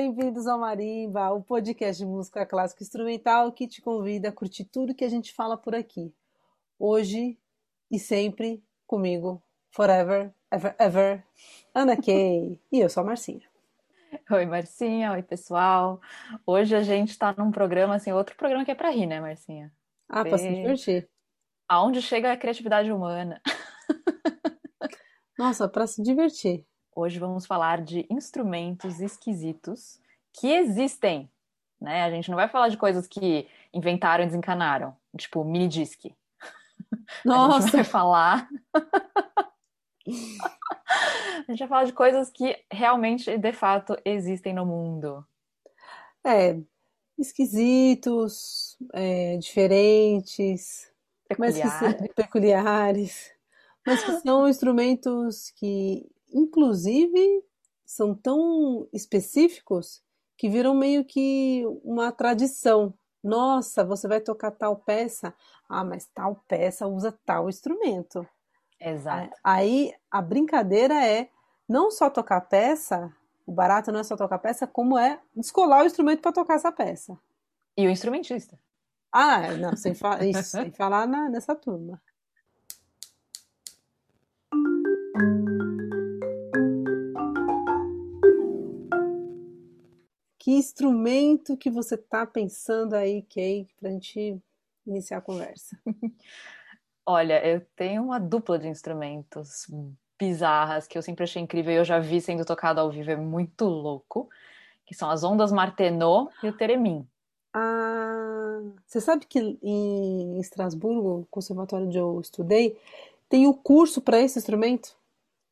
Bem-vindos 0.00 0.46
ao 0.46 0.60
Marimba, 0.60 1.32
o 1.32 1.42
podcast 1.42 2.00
de 2.00 2.08
música 2.08 2.46
clássica 2.46 2.84
instrumental 2.84 3.50
que 3.50 3.66
te 3.66 3.82
convida 3.82 4.28
a 4.28 4.32
curtir 4.32 4.64
tudo 4.64 4.94
que 4.94 5.04
a 5.04 5.08
gente 5.08 5.34
fala 5.34 5.56
por 5.56 5.74
aqui. 5.74 6.14
Hoje 6.78 7.36
e 7.90 7.98
sempre 7.98 8.62
comigo, 8.86 9.42
forever, 9.72 10.32
ever, 10.52 10.76
ever, 10.78 11.26
Ana 11.74 11.96
Kay. 12.00 12.60
E 12.70 12.78
eu 12.78 12.88
sou 12.88 13.02
a 13.02 13.06
Marcinha. 13.06 13.42
Oi, 14.30 14.46
Marcinha. 14.46 15.10
Oi, 15.14 15.22
pessoal. 15.24 16.00
Hoje 16.46 16.76
a 16.76 16.82
gente 16.84 17.10
está 17.10 17.34
num 17.36 17.50
programa, 17.50 17.96
assim, 17.96 18.12
outro 18.12 18.36
programa 18.36 18.64
que 18.64 18.70
é 18.70 18.76
para 18.76 18.90
rir, 18.90 19.06
né, 19.06 19.20
Marcinha? 19.20 19.72
Ah, 20.08 20.24
para 20.24 20.38
se 20.38 20.48
divertir. 20.48 21.10
Aonde 21.68 22.00
chega 22.00 22.30
a 22.30 22.36
criatividade 22.36 22.92
humana. 22.92 23.42
Nossa, 25.36 25.68
para 25.68 25.88
se 25.88 26.00
divertir. 26.04 26.64
Hoje 27.00 27.16
vamos 27.20 27.46
falar 27.46 27.80
de 27.80 28.04
instrumentos 28.10 28.98
esquisitos 28.98 30.00
que 30.32 30.48
existem, 30.48 31.30
né? 31.80 32.02
A 32.02 32.10
gente 32.10 32.28
não 32.28 32.34
vai 32.34 32.48
falar 32.48 32.70
de 32.70 32.76
coisas 32.76 33.06
que 33.06 33.46
inventaram 33.72 34.24
e 34.24 34.26
desencanaram, 34.26 34.96
tipo 35.16 35.44
mini 35.44 35.68
disc. 35.68 36.06
Nossa, 37.24 37.58
a 37.58 37.60
gente 37.60 37.70
vai 37.70 37.84
falar 37.84 38.48
A 41.46 41.50
gente 41.50 41.60
vai 41.60 41.68
falar 41.68 41.84
de 41.84 41.92
coisas 41.92 42.30
que 42.30 42.58
realmente, 42.68 43.38
de 43.38 43.52
fato, 43.52 43.96
existem 44.04 44.52
no 44.52 44.66
mundo. 44.66 45.24
É, 46.26 46.58
esquisitos, 47.16 48.76
é, 48.92 49.36
diferentes. 49.36 50.90
Mas 51.38 51.56
que, 51.56 52.12
peculiares, 52.16 53.32
mas 53.86 54.02
que 54.02 54.18
são 54.18 54.48
instrumentos 54.48 55.52
que, 55.52 56.10
inclusive, 56.32 57.44
são 57.84 58.14
tão 58.14 58.88
específicos 58.92 60.02
que 60.36 60.48
viram 60.48 60.74
meio 60.74 61.04
que 61.04 61.64
uma 61.82 62.12
tradição. 62.12 62.94
Nossa, 63.22 63.84
você 63.84 64.06
vai 64.06 64.20
tocar 64.20 64.52
tal 64.52 64.76
peça? 64.76 65.34
Ah, 65.68 65.84
mas 65.84 66.06
tal 66.06 66.44
peça 66.46 66.86
usa 66.86 67.18
tal 67.24 67.48
instrumento. 67.48 68.26
Exato. 68.80 69.36
Aí 69.42 69.92
a 70.10 70.22
brincadeira 70.22 70.94
é 71.04 71.28
não 71.68 71.90
só 71.90 72.08
tocar 72.08 72.40
peça, 72.42 73.12
o 73.44 73.52
barato 73.52 73.90
não 73.90 74.00
é 74.00 74.04
só 74.04 74.16
tocar 74.16 74.38
peça, 74.38 74.66
como 74.66 74.96
é 74.98 75.20
descolar 75.34 75.82
o 75.82 75.86
instrumento 75.86 76.20
para 76.20 76.32
tocar 76.32 76.54
essa 76.54 76.70
peça. 76.70 77.18
E 77.76 77.86
o 77.86 77.90
instrumentista. 77.90 78.58
Ah, 79.12 79.52
não, 79.52 79.76
sem, 79.76 79.94
fa 79.94 80.22
isso, 80.26 80.42
sem 80.42 80.70
falar 80.70 81.06
na, 81.06 81.28
nessa 81.28 81.54
turma. 81.56 82.00
Que 90.48 90.54
instrumento 90.54 91.58
que 91.58 91.68
você 91.68 91.94
está 91.94 92.24
pensando 92.24 92.94
aí, 92.94 93.20
Kay, 93.20 93.68
para 93.78 93.90
a 93.90 93.92
gente 93.92 94.40
iniciar 94.86 95.18
a 95.18 95.20
conversa? 95.20 95.78
Olha, 97.04 97.46
eu 97.46 97.60
tenho 97.76 98.02
uma 98.02 98.18
dupla 98.18 98.58
de 98.58 98.66
instrumentos 98.66 99.66
bizarras 100.18 100.86
que 100.86 100.96
eu 100.96 101.02
sempre 101.02 101.24
achei 101.24 101.42
incrível 101.42 101.74
e 101.74 101.76
eu 101.76 101.84
já 101.84 101.98
vi 101.98 102.18
sendo 102.18 102.46
tocado 102.46 102.80
ao 102.80 102.90
vivo, 102.90 103.10
é 103.10 103.16
muito 103.16 103.66
louco, 103.66 104.30
que 104.86 104.94
são 104.94 105.10
as 105.10 105.22
ondas 105.22 105.52
Martenot 105.52 106.32
e 106.42 106.48
o 106.48 106.56
Teremin. 106.56 107.06
Ah, 107.52 108.62
você 108.86 109.02
sabe 109.02 109.26
que 109.26 109.58
em 109.62 110.40
Estrasburgo, 110.40 111.28
conservatório 111.30 111.88
onde 111.88 111.98
eu 111.98 112.18
estudei, 112.22 112.74
tem 113.28 113.46
o 113.46 113.50
um 113.50 113.52
curso 113.52 114.00
para 114.00 114.18
esse 114.18 114.38
instrumento? 114.38 114.96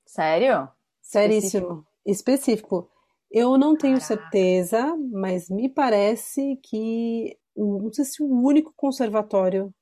Sério? 0.06 0.70
Seríssimo. 1.02 1.84
Específico. 2.06 2.86
Específico. 2.86 2.95
Eu 3.30 3.58
não 3.58 3.76
tenho 3.76 3.98
Caraca. 4.00 4.06
certeza, 4.06 4.96
mas 5.12 5.48
me 5.50 5.68
parece 5.68 6.56
que 6.62 7.36
não 7.56 7.92
sei 7.92 8.04
se 8.04 8.22
o 8.22 8.26
único 8.26 8.72
conservatório 8.76 9.72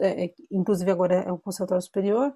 é, 0.00 0.26
é, 0.26 0.34
inclusive 0.50 0.90
agora 0.90 1.14
é 1.14 1.32
um 1.32 1.38
conservatório 1.38 1.82
superior, 1.82 2.32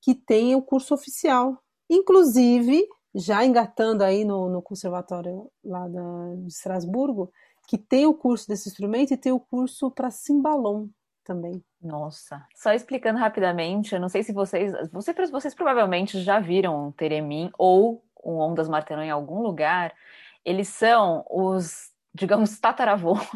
que 0.00 0.14
tem 0.14 0.54
o 0.54 0.62
curso 0.62 0.94
oficial. 0.94 1.62
Inclusive, 1.88 2.86
já 3.14 3.44
engatando 3.44 4.04
aí 4.04 4.24
no, 4.24 4.48
no 4.48 4.62
conservatório 4.62 5.50
lá 5.64 5.86
da, 5.88 6.34
de 6.36 6.48
Estrasburgo, 6.48 7.30
que 7.68 7.78
tem 7.78 8.06
o 8.06 8.14
curso 8.14 8.48
desse 8.48 8.68
instrumento 8.68 9.12
e 9.12 9.16
tem 9.16 9.32
o 9.32 9.40
curso 9.40 9.90
para 9.90 10.10
cimbalom 10.10 10.88
também. 11.24 11.62
Nossa, 11.80 12.44
só 12.54 12.72
explicando 12.72 13.18
rapidamente, 13.18 13.94
eu 13.94 14.00
não 14.00 14.08
sei 14.08 14.22
se 14.22 14.32
vocês, 14.32 14.72
vocês, 14.90 15.30
vocês 15.30 15.54
provavelmente 15.54 16.20
já 16.20 16.38
viram 16.40 16.88
um 16.88 16.92
Teremin 16.92 17.50
ou 17.56 18.04
um 18.24 18.38
Ondas 18.38 18.68
Martenot 18.68 19.06
em 19.06 19.10
algum 19.10 19.42
lugar. 19.42 19.92
Eles 20.44 20.68
são 20.68 21.24
os, 21.30 21.90
digamos, 22.14 22.58
tataravôs 22.58 23.28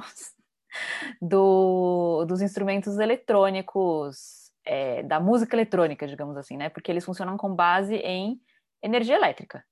do, 1.20 2.24
dos 2.26 2.42
instrumentos 2.42 2.98
eletrônicos, 2.98 4.50
é, 4.64 5.02
da 5.02 5.20
música 5.20 5.54
eletrônica, 5.54 6.06
digamos 6.06 6.36
assim, 6.36 6.56
né? 6.56 6.68
Porque 6.68 6.90
eles 6.90 7.04
funcionam 7.04 7.36
com 7.36 7.54
base 7.54 7.96
em 7.96 8.40
energia 8.82 9.16
elétrica. 9.16 9.64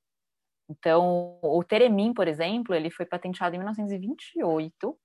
Então, 0.68 1.38
o 1.42 1.62
Teremin, 1.64 2.14
por 2.14 2.28
exemplo, 2.28 2.74
ele 2.74 2.90
foi 2.90 3.04
patenteado 3.04 3.54
em 3.54 3.58
1928 3.58 4.98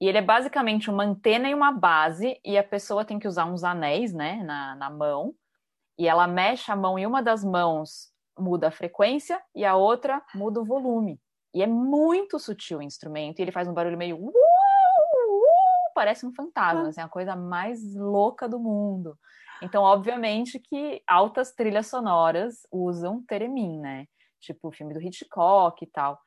e 0.00 0.08
ele 0.08 0.18
é 0.18 0.22
basicamente 0.22 0.90
uma 0.90 1.04
antena 1.04 1.48
e 1.48 1.54
uma 1.54 1.72
base 1.72 2.38
e 2.44 2.56
a 2.56 2.64
pessoa 2.64 3.04
tem 3.04 3.18
que 3.18 3.28
usar 3.28 3.44
uns 3.44 3.64
anéis, 3.64 4.12
né, 4.12 4.42
na, 4.44 4.74
na 4.76 4.90
mão 4.90 5.34
e 5.98 6.08
ela 6.08 6.26
mexe 6.26 6.70
a 6.70 6.76
mão 6.76 6.98
e 6.98 7.06
uma 7.06 7.22
das 7.22 7.44
mãos 7.44 8.13
muda 8.38 8.68
a 8.68 8.70
frequência 8.70 9.40
e 9.54 9.64
a 9.64 9.76
outra 9.76 10.22
muda 10.34 10.60
o 10.60 10.64
volume. 10.64 11.20
E 11.54 11.62
é 11.62 11.66
muito 11.66 12.38
sutil 12.38 12.78
o 12.78 12.82
instrumento 12.82 13.38
e 13.38 13.42
ele 13.42 13.52
faz 13.52 13.68
um 13.68 13.74
barulho 13.74 13.96
meio 13.96 14.16
uh! 14.16 14.32
parece 15.94 16.26
um 16.26 16.34
fantasma, 16.34 16.86
ah. 16.86 16.88
assim, 16.88 17.00
a 17.00 17.08
coisa 17.08 17.36
mais 17.36 17.94
louca 17.94 18.48
do 18.48 18.58
mundo. 18.58 19.16
Então, 19.62 19.84
obviamente 19.84 20.58
que 20.58 21.00
altas 21.06 21.52
trilhas 21.52 21.86
sonoras 21.86 22.66
usam 22.70 23.22
Teremin, 23.22 23.78
né? 23.80 24.06
Tipo 24.40 24.68
o 24.68 24.72
filme 24.72 24.92
do 24.92 25.00
Hitchcock 25.00 25.82
e 25.82 25.86
tal. 25.86 26.20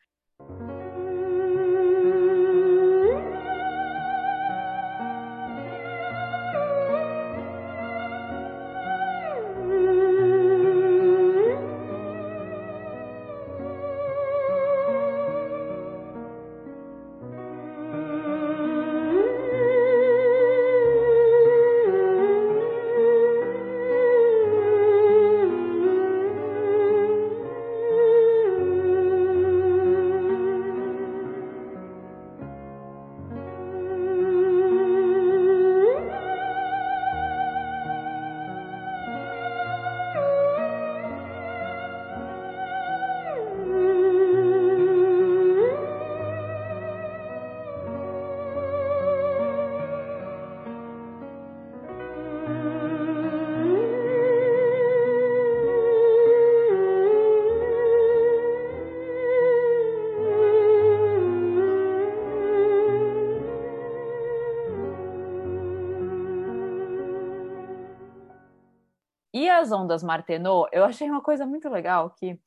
As 69.57 69.71
ondas 69.71 70.03
Martenot, 70.03 70.69
eu 70.71 70.83
achei 70.83 71.09
uma 71.09 71.21
coisa 71.21 71.45
muito 71.45 71.67
legal 71.69 72.11
que 72.11 72.39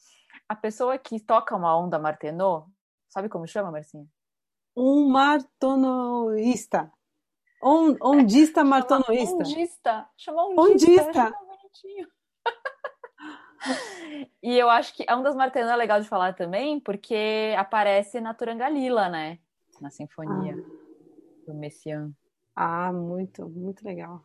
a 0.48 0.54
pessoa 0.54 0.96
que 0.98 1.20
toca 1.20 1.54
uma 1.56 1.76
onda 1.76 1.98
Martenot, 1.98 2.66
sabe 3.08 3.28
como 3.28 3.46
chama, 3.46 3.70
Marcinha? 3.70 4.06
Um 4.76 5.08
martonoísta. 5.08 6.90
On, 7.62 7.96
ondista 8.00 8.62
martonoísta. 8.64 9.34
Ondista. 9.34 10.08
Chama 10.16 10.46
ondista. 10.46 11.02
ondista. 11.04 11.34
e 14.42 14.56
eu 14.56 14.70
acho 14.70 14.94
que 14.94 15.04
a 15.06 15.16
ondas 15.16 15.34
Martenot 15.34 15.72
é 15.72 15.76
legal 15.76 16.00
de 16.00 16.08
falar 16.08 16.34
também, 16.34 16.80
porque 16.80 17.54
aparece 17.58 18.20
na 18.20 18.32
Turangalila, 18.32 19.08
né? 19.08 19.38
Na 19.80 19.90
sinfonia 19.90 20.54
ah. 20.54 21.46
do 21.46 21.54
Messiaen. 21.54 22.14
Ah, 22.54 22.92
muito, 22.92 23.48
muito 23.48 23.84
legal. 23.84 24.24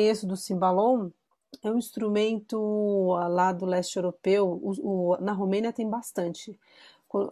Conheço 0.00 0.26
do 0.26 0.36
cimbalom 0.36 1.10
é 1.62 1.70
um 1.70 1.76
instrumento 1.76 3.14
ah, 3.20 3.28
lá 3.28 3.52
do 3.52 3.66
leste 3.66 3.96
europeu. 3.96 4.48
O, 4.62 5.12
o, 5.12 5.16
na 5.20 5.32
Romênia 5.32 5.72
tem 5.72 5.88
bastante. 5.88 6.58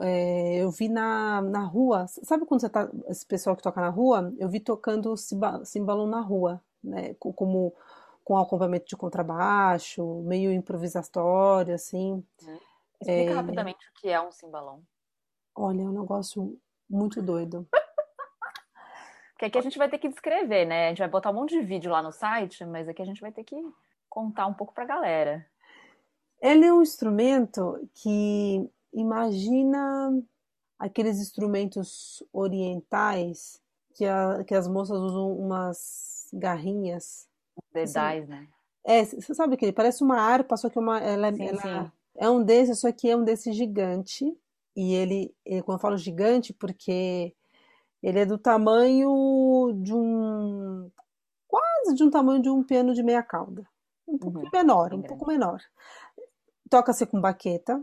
É, 0.01 0.57
eu 0.57 0.71
vi 0.71 0.89
na, 0.89 1.41
na 1.41 1.65
rua, 1.65 2.07
sabe 2.09 2.45
quando 2.45 2.61
você 2.61 2.69
tá, 2.69 2.91
esse 3.07 3.25
pessoal 3.25 3.57
que 3.57 3.63
toca 3.63 3.81
na 3.81 3.89
rua? 3.89 4.35
Eu 4.37 4.49
vi 4.49 4.61
tocando 4.61 5.15
cimbalom 5.17 6.07
na 6.07 6.21
rua, 6.21 6.61
né? 6.83 7.15
Como 7.15 7.73
com 8.25 8.37
acompanhamento 8.37 8.87
de 8.87 8.97
contrabaixo, 8.97 10.21
meio 10.23 10.53
improvisatório, 10.53 11.75
assim. 11.75 12.23
Uhum. 12.43 12.59
Explica 13.01 13.31
é... 13.31 13.35
rapidamente 13.35 13.89
o 13.89 14.01
que 14.01 14.09
é 14.09 14.21
um 14.21 14.31
cimbalom. 14.33 14.81
Olha, 15.55 15.83
é 15.83 15.85
um 15.85 15.93
negócio 15.93 16.59
muito 16.91 17.23
doido. 17.23 17.67
Porque 19.39 19.45
aqui 19.47 19.59
a 19.59 19.63
gente 19.63 19.79
vai 19.79 19.89
ter 19.89 19.99
que 19.99 20.09
descrever, 20.09 20.65
né? 20.65 20.87
A 20.87 20.89
gente 20.89 20.99
vai 20.99 21.09
botar 21.09 21.31
um 21.31 21.35
monte 21.35 21.51
de 21.51 21.65
vídeo 21.65 21.93
lá 21.93 22.03
no 22.03 22.11
site, 22.11 22.65
mas 22.65 22.89
aqui 22.89 23.01
a 23.01 23.05
gente 23.05 23.21
vai 23.21 23.31
ter 23.31 23.45
que 23.45 23.55
contar 24.09 24.49
um 24.49 24.53
pouco 24.53 24.75
para 24.75 24.83
a 24.83 24.87
galera. 24.89 25.47
Ele 26.43 26.67
é 26.67 26.73
um 26.73 26.83
instrumento 26.83 27.89
que 27.95 28.69
imagina 28.93 30.21
aqueles 30.77 31.21
instrumentos 31.21 32.21
orientais 32.33 33.63
que, 33.95 34.05
a, 34.05 34.43
que 34.43 34.57
as 34.57 34.67
moças 34.67 34.99
usam 34.99 35.33
umas 35.39 36.29
garrinhas. 36.33 37.29
Dedais, 37.73 38.25
assim, 38.25 38.33
né? 38.33 38.49
É, 38.85 39.05
você 39.05 39.35
sabe 39.37 39.57
que 39.57 39.65
ele 39.65 39.73
parece 39.73 40.03
uma 40.03 40.21
harpa, 40.21 40.57
só 40.57 40.69
que 40.69 40.81
uma, 40.81 40.99
ela, 40.99 41.33
sim, 41.33 41.47
ela 41.47 41.85
sim. 41.85 41.93
é 42.17 42.29
um 42.29 42.43
desses, 42.43 42.81
só 42.81 42.91
que 42.91 43.09
é 43.09 43.17
um 43.17 43.23
desse 43.23 43.53
gigante. 43.53 44.37
E 44.75 44.95
ele, 44.95 45.33
ele, 45.45 45.63
quando 45.63 45.79
eu 45.79 45.83
falo 45.83 45.97
gigante, 45.97 46.53
porque 46.53 47.37
ele 48.03 48.21
é 48.21 48.27
do 48.27 48.39
tamanho 48.39 49.73
de 49.83 49.93
um. 49.93 50.91
quase 51.47 51.95
de 51.95 52.05
um 52.05 52.11
tamanho 52.11 52.41
de 52.41 52.49
um 52.49 52.63
piano 52.63 52.95
de 52.95 53.03
meia 53.03 53.23
cauda. 53.23 53.67
Um 54.07 54.17
pouco 54.17 54.39
uhum. 54.39 54.51
menor, 54.53 54.95
um 54.95 55.03
pouco 55.03 55.27
menor. 55.27 55.61
Toca-se 56.71 57.07
com 57.07 57.21
baqueta. 57.21 57.83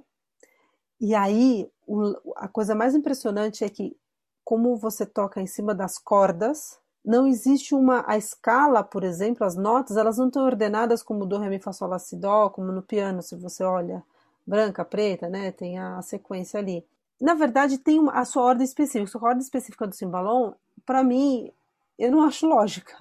E 1.00 1.14
aí, 1.14 1.70
o, 1.86 2.16
a 2.36 2.48
coisa 2.48 2.74
mais 2.74 2.96
impressionante 2.96 3.64
é 3.64 3.70
que, 3.70 3.96
como 4.44 4.76
você 4.78 5.06
toca 5.06 5.42
em 5.42 5.48
cima 5.48 5.76
das 5.76 6.00
cordas, 6.00 6.80
não 7.04 7.28
existe 7.28 7.76
uma. 7.76 8.04
A 8.08 8.18
escala, 8.18 8.84
por 8.84 9.04
exemplo, 9.04 9.46
as 9.46 9.56
notas, 9.56 9.98
elas 9.98 10.18
não 10.18 10.28
estão 10.28 10.46
ordenadas 10.46 11.04
como 11.04 11.26
do, 11.26 11.38
ré, 11.38 11.50
mi, 11.50 11.60
fá, 11.60 11.74
sol, 11.74 11.90
lá, 11.90 12.00
si, 12.00 12.16
dó, 12.16 12.50
como 12.50 12.72
no 12.72 12.82
piano, 12.82 13.22
se 13.22 13.36
você 13.36 13.64
olha 13.64 14.04
branca, 14.48 14.86
preta, 14.86 15.30
né? 15.30 15.52
Tem 15.52 15.78
a 15.78 16.02
sequência 16.02 16.60
ali 16.60 16.86
na 17.20 17.34
verdade, 17.34 17.78
tem 17.78 18.00
uma, 18.00 18.14
a 18.14 18.26
sua 18.26 18.44
ordem 18.44 18.66
específica. 18.66 19.18
A 19.18 19.28
ordem 19.28 19.42
específica 19.42 19.88
do 19.88 19.96
cimbalom, 19.96 20.54
para 20.86 21.04
mim, 21.04 21.52
eu 21.98 22.12
não 22.12 22.24
acho 22.24 22.46
lógica. 22.46 22.98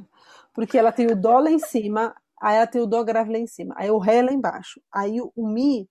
Porque 0.52 0.78
ela 0.78 0.93
tem 0.93 1.06
o 1.06 1.16
dó 1.16 1.38
lá 1.38 1.50
em 1.50 1.58
cima, 1.58 2.14
aí 2.40 2.56
ela 2.56 2.66
tem 2.66 2.81
o 2.81 2.87
dó 2.87 3.02
grave 3.02 3.32
lá 3.32 3.38
em 3.38 3.46
cima, 3.46 3.75
aí 3.76 3.90
o 3.90 3.99
ré 3.99 4.22
lá 4.22 4.32
embaixo, 4.32 4.81
aí 4.93 5.20
o, 5.20 5.32
o 5.34 5.49
mi 5.49 5.88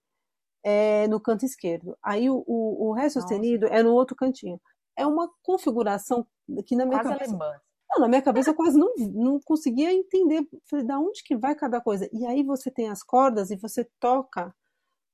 é 0.64 1.06
no 1.10 1.20
canto 1.20 1.44
esquerdo, 1.44 1.98
aí 2.02 2.30
o, 2.30 2.42
o, 2.48 2.90
o 2.90 2.94
ré 2.94 3.10
sustenido 3.10 3.66
Nossa. 3.66 3.80
é 3.80 3.84
no 3.84 3.92
outro 3.92 4.16
cantinho. 4.16 4.60
É 4.96 5.06
uma 5.06 5.30
configuração 5.42 6.26
que 6.66 6.76
na 6.76 6.86
minha 6.86 7.02
quase 7.02 7.14
cabeça. 7.14 7.32
Alemã. 7.32 7.60
Não, 7.90 8.00
na 8.00 8.08
minha 8.08 8.22
cabeça 8.22 8.52
eu 8.52 8.56
quase 8.56 8.78
não, 8.78 8.94
não 8.98 9.40
conseguia 9.44 9.92
entender. 9.92 10.48
Falei, 10.70 10.86
da 10.86 10.98
onde 11.00 11.24
que 11.24 11.36
vai 11.36 11.56
cada 11.56 11.82
coisa? 11.82 12.10
E 12.14 12.26
aí 12.26 12.44
você 12.44 12.72
tem 12.72 12.90
as 12.90 13.04
cordas 13.04 13.52
e 13.52 13.56
você 13.56 13.88
toca 14.00 14.56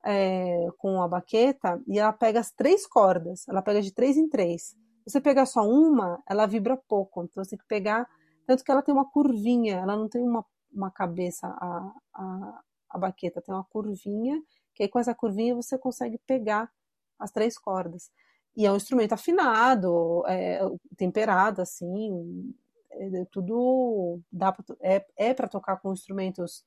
é, 0.05 0.67
com 0.77 1.01
a 1.01 1.07
baqueta 1.07 1.81
e 1.87 1.99
ela 1.99 2.13
pega 2.13 2.39
as 2.39 2.51
três 2.51 2.87
cordas, 2.87 3.47
ela 3.47 3.61
pega 3.61 3.81
de 3.81 3.93
três 3.93 4.17
em 4.17 4.27
três. 4.27 4.75
Se 5.05 5.13
você 5.13 5.21
pegar 5.21 5.45
só 5.45 5.61
uma, 5.61 6.21
ela 6.29 6.45
vibra 6.45 6.77
pouco, 6.77 7.23
então 7.23 7.43
você 7.43 7.51
tem 7.51 7.59
que 7.59 7.67
pegar. 7.67 8.07
Tanto 8.45 8.63
que 8.63 8.71
ela 8.71 8.81
tem 8.81 8.93
uma 8.93 9.09
curvinha, 9.09 9.77
ela 9.77 9.95
não 9.95 10.07
tem 10.07 10.21
uma, 10.21 10.45
uma 10.71 10.91
cabeça, 10.91 11.47
a, 11.47 11.93
a, 12.13 12.61
a 12.89 12.97
baqueta 12.97 13.41
tem 13.41 13.53
uma 13.53 13.63
curvinha, 13.63 14.41
que 14.73 14.83
aí 14.83 14.89
com 14.89 14.99
essa 14.99 15.13
curvinha 15.13 15.55
você 15.55 15.77
consegue 15.77 16.19
pegar 16.25 16.71
as 17.17 17.31
três 17.31 17.57
cordas. 17.57 18.11
E 18.55 18.65
é 18.65 18.71
um 18.71 18.75
instrumento 18.75 19.13
afinado, 19.13 20.23
é, 20.27 20.59
temperado, 20.97 21.61
assim, 21.61 22.53
é, 22.91 23.25
tudo 23.31 24.19
dá 24.31 24.51
pra, 24.51 24.63
é, 24.81 25.05
é 25.17 25.33
para 25.33 25.47
tocar 25.47 25.77
com 25.77 25.93
instrumentos 25.93 26.65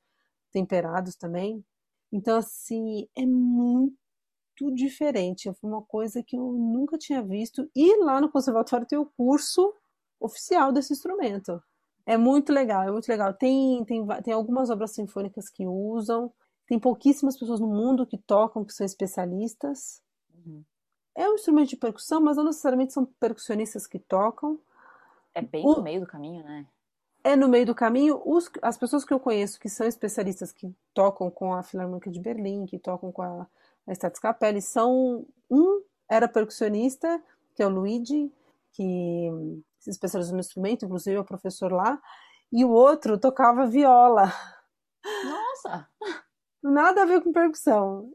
temperados 0.53 1.17
também, 1.17 1.65
então, 2.13 2.37
assim, 2.37 3.09
é 3.17 3.25
muito 3.25 3.97
diferente. 4.75 5.53
Foi 5.55 5.71
uma 5.71 5.83
coisa 5.83 6.23
que 6.23 6.37
eu 6.37 6.53
nunca 6.53 6.99
tinha 6.99 7.23
visto. 7.23 7.69
E 7.75 7.97
lá 8.05 8.21
no 8.21 8.31
conservatório 8.31 8.87
tem 8.87 8.99
o 8.99 9.11
curso 9.17 9.75
oficial 10.21 10.71
desse 10.71 10.93
instrumento. 10.93 11.61
É 12.05 12.17
muito 12.17 12.53
legal, 12.53 12.83
é 12.83 12.91
muito 12.91 13.09
legal. 13.09 13.33
Tem, 13.33 13.83
tem, 13.85 14.07
tem 14.23 14.35
algumas 14.35 14.69
obras 14.71 14.93
sinfônicas 14.93 15.49
que 15.49 15.67
usam, 15.67 16.33
tem 16.67 16.79
pouquíssimas 16.79 17.39
pessoas 17.39 17.61
no 17.61 17.69
mundo 17.69 18.07
que 18.07 18.19
tocam, 18.19 18.65
que 18.65 18.73
são 18.73 18.85
especialistas. 18.85 20.03
Uhum. 20.35 20.63
É 21.15 21.29
um 21.29 21.35
instrumento 21.35 21.71
de 21.71 21.77
percussão, 21.77 22.21
mas 22.21 22.37
não 22.37 22.45
necessariamente 22.45 22.93
são 22.93 23.05
percussionistas 23.05 23.87
que 23.87 23.99
tocam. 23.99 24.59
É 25.35 25.41
bem 25.41 25.65
o... 25.65 25.77
no 25.77 25.83
meio 25.83 26.01
do 26.01 26.07
caminho, 26.07 26.45
né? 26.45 26.67
É 27.25 27.37
no 27.37 27.49
meio 27.49 27.67
do 27.67 27.75
caminho 27.75 28.21
os, 28.25 28.51
as 28.61 28.77
pessoas 28.77 29.05
que 29.05 29.13
eu 29.13 29.21
conheço 29.21 29.61
que 29.61 29.69
são 29.69 29.87
especialistas 29.87 30.53
que 30.53 30.75
tocam 30.93 31.31
com 31.31 31.55
a 31.55 31.63
Filarmônica 31.63 32.11
de 32.11 32.21
Berlim, 32.21 32.67
que 32.67 32.79
tocam 32.79 33.13
com 33.13 33.23
a, 33.23 33.47
a 33.87 33.95
Staatskapelle, 33.95 34.61
são 34.61 35.27
um 35.51 35.83
era 36.11 36.29
percussionista, 36.29 37.23
que 37.55 37.63
é 37.63 37.67
o 37.67 37.71
Luigi, 37.71 38.31
que 38.73 39.31
se 39.79 39.91
especializou 39.91 40.35
no 40.35 40.41
instrumento, 40.41 40.85
inclusive 40.85 41.17
é 41.17 41.21
o 41.21 41.25
professor 41.25 41.73
lá, 41.73 42.01
e 42.53 42.65
o 42.65 42.71
outro 42.71 43.19
tocava 43.19 43.67
viola. 43.67 44.33
Nossa! 45.25 45.89
Nada 46.63 47.03
a 47.03 47.07
ver 47.07 47.23
com 47.23 47.33
percussão. 47.33 48.13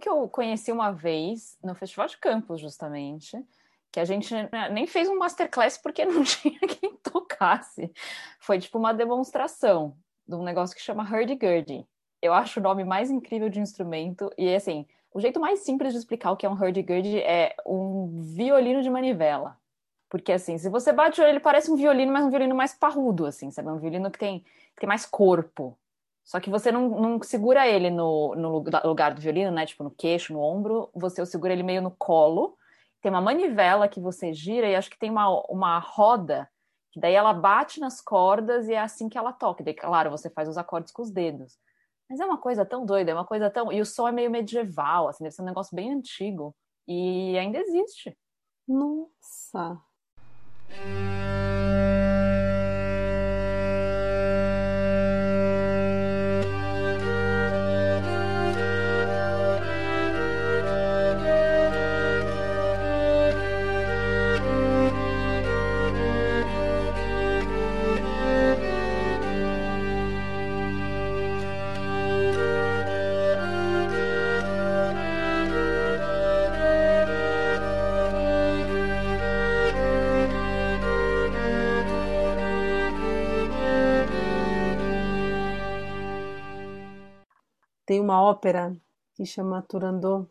Que 0.00 0.08
eu 0.08 0.28
conheci 0.28 0.72
uma 0.72 0.90
vez 0.90 1.56
no 1.62 1.74
Festival 1.74 2.06
de 2.06 2.18
Campos, 2.18 2.60
justamente, 2.60 3.40
que 3.92 4.00
a 4.00 4.04
gente 4.04 4.34
nem 4.72 4.86
fez 4.86 5.08
um 5.08 5.18
masterclass 5.18 5.78
porque 5.78 6.04
não 6.06 6.24
tinha 6.24 6.58
quem 6.60 6.96
tocasse. 6.96 7.92
Foi 8.38 8.58
tipo 8.58 8.78
uma 8.78 8.92
demonstração 8.92 9.96
de 10.26 10.34
um 10.34 10.42
negócio 10.42 10.74
que 10.74 10.82
chama 10.82 11.04
hurdy-gurdy. 11.04 11.86
Eu 12.22 12.32
acho 12.34 12.60
o 12.60 12.62
nome 12.62 12.84
mais 12.84 13.10
incrível 13.10 13.48
de 13.48 13.60
instrumento 13.60 14.30
e 14.36 14.54
assim, 14.54 14.86
o 15.12 15.20
jeito 15.20 15.40
mais 15.40 15.60
simples 15.60 15.92
de 15.92 15.98
explicar 15.98 16.30
o 16.30 16.36
que 16.36 16.46
é 16.46 16.48
um 16.48 16.54
hurdy-gurdy 16.54 17.18
é 17.18 17.54
um 17.66 18.20
violino 18.20 18.82
de 18.82 18.90
manivela. 18.90 19.58
Porque 20.08 20.32
assim, 20.32 20.58
se 20.58 20.68
você 20.68 20.92
bate 20.92 21.20
ele 21.20 21.40
parece 21.40 21.70
um 21.70 21.76
violino, 21.76 22.12
mas 22.12 22.24
um 22.24 22.30
violino 22.30 22.54
mais 22.54 22.74
parrudo 22.74 23.26
assim, 23.26 23.50
sabe? 23.50 23.70
Um 23.70 23.78
violino 23.78 24.10
que 24.10 24.18
tem, 24.18 24.40
que 24.40 24.80
tem 24.80 24.88
mais 24.88 25.06
corpo. 25.06 25.78
Só 26.24 26.38
que 26.38 26.50
você 26.50 26.70
não, 26.70 26.88
não 26.88 27.22
segura 27.22 27.66
ele 27.66 27.90
no, 27.90 28.34
no 28.36 28.64
lugar 28.84 29.14
do 29.14 29.20
violino, 29.20 29.50
né? 29.50 29.66
Tipo, 29.66 29.84
no 29.84 29.90
queixo, 29.90 30.32
no 30.32 30.40
ombro. 30.40 30.90
Você 30.94 31.24
segura 31.26 31.52
ele 31.52 31.62
meio 31.62 31.82
no 31.82 31.90
colo. 31.90 32.56
tem 33.02 33.10
uma 33.10 33.20
manivela 33.20 33.88
que 33.88 34.00
você 34.00 34.32
gira 34.32 34.68
e 34.68 34.76
acho 34.76 34.90
que 34.90 34.98
tem 34.98 35.10
uma, 35.10 35.28
uma 35.48 35.78
roda 35.78 36.48
que 36.92 37.00
daí 37.00 37.14
ela 37.14 37.32
bate 37.32 37.78
nas 37.78 38.00
cordas 38.00 38.68
e 38.68 38.74
é 38.74 38.80
assim 38.80 39.08
que 39.08 39.16
ela 39.16 39.32
toca. 39.32 39.62
Daí, 39.62 39.74
claro, 39.74 40.10
você 40.10 40.28
faz 40.28 40.48
os 40.48 40.58
acordes 40.58 40.92
com 40.92 41.02
os 41.02 41.10
dedos. 41.10 41.56
Mas 42.08 42.18
é 42.18 42.24
uma 42.24 42.38
coisa 42.38 42.66
tão 42.66 42.84
doida, 42.84 43.12
é 43.12 43.14
uma 43.14 43.24
coisa 43.24 43.48
tão. 43.48 43.72
E 43.72 43.80
o 43.80 43.86
som 43.86 44.08
é 44.08 44.12
meio 44.12 44.30
medieval, 44.30 45.08
assim, 45.08 45.22
deve 45.22 45.34
ser 45.34 45.42
um 45.42 45.46
negócio 45.46 45.74
bem 45.74 45.92
antigo. 45.92 46.54
E 46.88 47.38
ainda 47.38 47.58
existe. 47.58 48.16
Nossa! 48.66 49.80
Tem 87.90 87.98
uma 87.98 88.22
ópera 88.22 88.72
que 89.16 89.26
chama 89.26 89.62
Turandot 89.62 90.24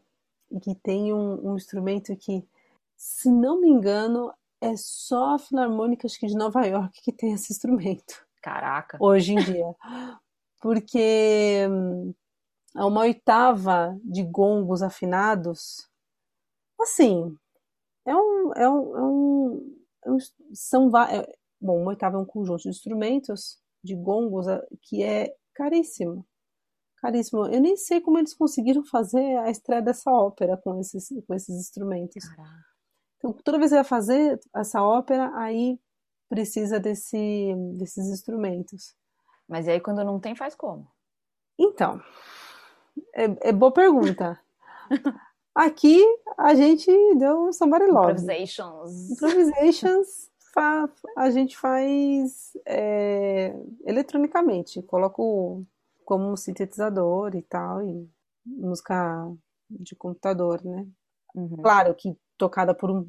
e 0.49 0.61
que 0.61 0.73
tem 0.75 1.13
um, 1.13 1.45
um, 1.45 1.57
instrumento 1.57 2.15
que, 2.15 2.47
se 2.95 3.29
não 3.29 3.59
me 3.59 3.67
engano, 3.67 4.33
é 4.61 4.77
só 4.77 5.35
a 5.35 5.39
Filarmônica 5.39 6.07
acho 6.07 6.17
que 6.17 6.27
de 6.27 6.37
Nova 6.37 6.65
York 6.65 7.01
que 7.01 7.11
tem 7.11 7.33
esse 7.33 7.51
instrumento. 7.51 8.25
Caraca! 8.41 8.97
Hoje 9.01 9.33
em 9.33 9.43
dia. 9.43 9.75
Porque 10.61 11.67
é 12.77 12.85
uma 12.85 13.01
oitava 13.01 13.99
de 14.05 14.23
gongos 14.23 14.81
afinados. 14.81 15.85
Assim, 16.79 17.37
é 18.05 18.15
um. 18.15 18.53
É 18.55 18.69
um, 18.69 18.97
é 18.97 19.03
um, 19.03 19.75
é 20.05 20.11
um 20.11 20.17
são 20.53 20.89
é, 20.97 21.29
Bom, 21.59 21.81
uma 21.81 21.89
oitava 21.89 22.15
é 22.15 22.19
um 22.21 22.25
conjunto 22.25 22.61
de 22.61 22.69
instrumentos, 22.69 23.59
de 23.83 23.95
gongos, 23.95 24.45
que 24.81 25.03
é 25.03 25.35
caríssimo 25.53 26.25
caríssimo. 27.01 27.45
Eu 27.45 27.59
nem 27.59 27.75
sei 27.75 28.01
como 28.01 28.17
eles 28.17 28.33
conseguiram 28.33 28.83
fazer 28.83 29.37
a 29.39 29.49
estreia 29.49 29.81
dessa 29.81 30.11
ópera 30.11 30.57
com 30.57 30.79
esses, 30.79 31.09
com 31.27 31.33
esses 31.33 31.55
instrumentos. 31.55 32.23
Caraca. 32.29 32.65
Então, 33.17 33.33
toda 33.33 33.57
vez 33.57 33.69
que 33.71 33.75
vai 33.75 33.83
fazer 33.83 34.39
essa 34.55 34.81
ópera, 34.81 35.31
aí 35.35 35.79
precisa 36.29 36.79
desse, 36.79 37.53
desses 37.77 38.07
instrumentos. 38.07 38.95
Mas 39.47 39.67
aí, 39.67 39.79
quando 39.79 40.03
não 40.03 40.19
tem, 40.19 40.35
faz 40.35 40.55
como? 40.55 40.87
Então, 41.57 42.01
é, 43.13 43.49
é 43.49 43.51
boa 43.51 43.73
pergunta. 43.73 44.39
Aqui 45.53 46.01
a 46.37 46.53
gente 46.55 46.89
deu 47.15 47.47
um 47.47 47.51
somebody 47.51 47.87
love. 47.87 48.13
Improvisations. 48.13 49.11
Improvisations 49.11 50.29
a 51.15 51.29
gente 51.29 51.57
faz 51.57 52.57
é, 52.65 53.53
eletronicamente. 53.85 54.81
Coloco 54.83 55.65
como 56.09 56.31
um 56.31 56.35
sintetizador 56.35 57.35
e 57.35 57.43
tal, 57.43 57.83
e 57.83 58.09
música 58.43 59.31
de 59.69 59.95
computador, 59.95 60.59
né? 60.65 60.87
Uhum. 61.35 61.57
Claro 61.57 61.93
que 61.93 62.17
tocada 62.35 62.73
por 62.73 62.89
um. 62.89 63.07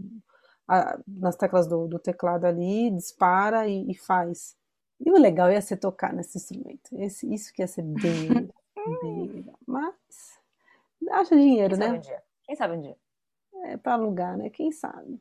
A, 0.68 1.00
nas 1.08 1.34
teclas 1.34 1.66
do, 1.66 1.88
do, 1.88 1.98
teclado 1.98 2.44
ali, 2.44 2.90
dispara 2.90 3.66
e, 3.66 3.90
e, 3.90 3.94
faz. 3.96 4.54
E 5.00 5.10
o 5.10 5.18
legal 5.18 5.50
ia 5.50 5.62
ser 5.62 5.78
tocar 5.78 6.12
nesse 6.12 6.36
instrumento. 6.36 6.90
Esse, 6.92 7.32
isso 7.32 7.54
que 7.54 7.62
ia 7.62 7.66
ser 7.66 7.82
bem, 8.02 8.28
bem. 9.02 9.46
Mas 9.66 9.94
acha 11.10 11.34
dinheiro, 11.34 11.70
Quem 11.70 11.78
né? 11.78 11.86
Sabe 11.86 11.98
um 11.98 12.00
dia. 12.02 12.22
Quem 12.44 12.56
sabe 12.56 12.76
um 12.76 12.82
dia? 12.82 12.96
É 13.64 13.76
para 13.78 13.94
alugar, 13.94 14.36
né? 14.36 14.50
Quem 14.50 14.70
sabe? 14.70 15.18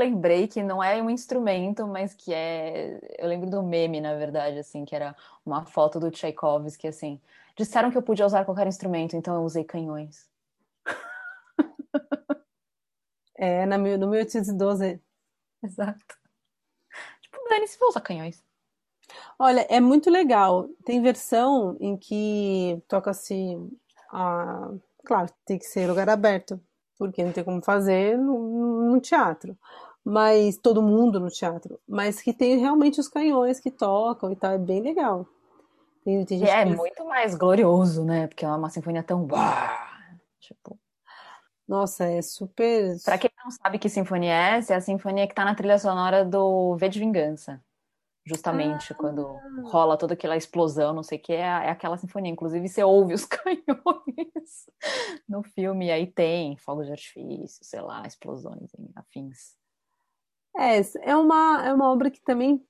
Lembrei 0.00 0.48
que 0.48 0.62
não 0.62 0.82
é 0.82 1.02
um 1.02 1.10
instrumento, 1.10 1.86
mas 1.86 2.14
que 2.14 2.32
é. 2.32 2.98
Eu 3.18 3.28
lembro 3.28 3.50
do 3.50 3.62
meme, 3.62 4.00
na 4.00 4.14
verdade, 4.14 4.58
assim, 4.58 4.84
que 4.84 4.94
era 4.94 5.14
uma 5.44 5.64
foto 5.66 6.00
do 6.00 6.10
Tchaikovsky, 6.10 6.88
assim. 6.88 7.20
Disseram 7.56 7.90
que 7.90 7.98
eu 7.98 8.02
podia 8.02 8.26
usar 8.26 8.44
qualquer 8.44 8.66
instrumento, 8.66 9.16
então 9.16 9.34
eu 9.34 9.42
usei 9.42 9.64
canhões. 9.64 10.28
É, 13.42 13.64
na, 13.64 13.78
no 13.78 14.08
1812. 14.08 15.00
Exato. 15.62 16.18
Tipo, 17.22 17.38
Dani, 17.48 17.66
se 17.68 17.78
for 17.78 17.88
usar 17.88 18.02
canhões. 18.02 18.44
Olha, 19.38 19.66
é 19.70 19.80
muito 19.80 20.10
legal. 20.10 20.68
Tem 20.84 21.00
versão 21.02 21.76
em 21.80 21.96
que 21.96 22.82
toca-se. 22.86 23.56
A... 24.12 24.70
Claro, 25.04 25.32
tem 25.46 25.58
que 25.58 25.64
ser 25.64 25.88
lugar 25.88 26.08
aberto 26.10 26.60
porque 27.00 27.24
não 27.24 27.32
tem 27.32 27.42
como 27.42 27.62
fazer 27.62 28.18
no 28.18 29.00
teatro 29.00 29.56
mas 30.04 30.56
todo 30.56 30.82
mundo 30.82 31.20
no 31.20 31.28
teatro, 31.28 31.78
mas 31.88 32.20
que 32.20 32.32
tem 32.32 32.58
realmente 32.58 33.00
os 33.00 33.08
canhões 33.08 33.60
que 33.60 33.70
tocam 33.70 34.32
e 34.32 34.36
tal, 34.36 34.52
é 34.52 34.58
bem 34.58 34.80
legal. 34.80 35.26
Tem, 36.04 36.24
tem 36.24 36.48
é 36.48 36.64
muito 36.64 37.04
mais 37.04 37.34
glorioso, 37.34 38.04
né? 38.04 38.26
Porque 38.26 38.44
é 38.44 38.48
uma 38.48 38.70
sinfonia 38.70 39.02
tão 39.02 39.28
tipo. 40.40 40.78
Nossa, 41.68 42.04
é 42.04 42.22
super. 42.22 42.96
Pra 43.04 43.18
quem 43.18 43.30
não 43.44 43.50
sabe 43.50 43.78
que 43.78 43.88
sinfonia 43.88 44.32
é 44.32 44.58
essa, 44.58 44.72
é 44.72 44.76
a 44.76 44.80
sinfonia 44.80 45.28
que 45.28 45.34
tá 45.34 45.44
na 45.44 45.54
trilha 45.54 45.78
sonora 45.78 46.24
do 46.24 46.76
V 46.76 46.88
de 46.88 46.98
Vingança 46.98 47.62
justamente 48.24 48.92
ah, 48.92 48.96
quando 48.96 49.38
rola 49.64 49.96
toda 49.96 50.14
aquela 50.14 50.36
explosão, 50.36 50.94
não 50.94 51.02
sei 51.02 51.18
o 51.18 51.20
que, 51.20 51.32
é, 51.32 51.40
é, 51.40 51.70
aquela 51.70 51.96
sinfonia. 51.96 52.30
Inclusive, 52.30 52.68
você 52.68 52.82
ouve 52.82 53.14
os 53.14 53.24
canhões 53.26 54.66
no 55.28 55.42
filme, 55.42 55.86
e 55.86 55.90
aí 55.90 56.06
tem 56.06 56.56
fogos 56.56 56.86
de 56.86 56.92
artifício, 56.92 57.64
sei 57.64 57.80
lá, 57.80 58.06
explosões, 58.06 58.70
afins. 58.94 59.58
É, 60.60 60.82
é 61.10 61.16
uma, 61.16 61.66
é 61.66 61.72
uma 61.72 61.90
obra 61.90 62.10
que 62.10 62.20
também 62.20 62.62